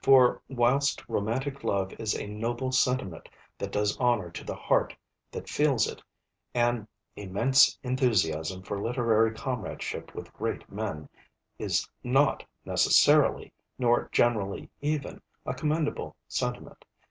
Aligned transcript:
For 0.03 0.41
whilst 0.49 1.07
romantic 1.07 1.63
love 1.63 1.93
is 1.99 2.15
a 2.17 2.25
noble 2.25 2.71
sentiment 2.71 3.29
that 3.59 3.71
does 3.71 3.99
honour 3.99 4.31
to 4.31 4.43
the 4.43 4.55
heart 4.55 4.95
that 5.31 5.47
feels 5.47 5.85
it, 5.85 6.01
an 6.55 6.87
'immense 7.15 7.77
enthusiasm 7.83 8.63
for 8.63 8.81
literary 8.81 9.31
comradeship 9.31 10.15
with 10.15 10.33
great 10.33 10.67
men' 10.71 11.07
is 11.59 11.87
not 12.03 12.43
necessarily, 12.65 13.53
nor 13.77 14.09
generally 14.11 14.71
even, 14.81 15.21
a 15.45 15.53
commendable 15.53 16.15
sentiment. 16.27 16.83